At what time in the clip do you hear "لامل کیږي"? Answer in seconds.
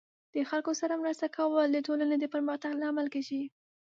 2.81-3.43